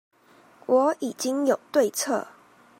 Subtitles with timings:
[0.65, 2.27] 我已經有對策